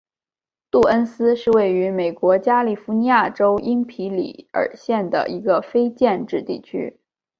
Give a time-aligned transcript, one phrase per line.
[0.71, 6.97] 杜恩斯是位于美国加利福尼亚州因皮里尔县的一个非建制地区。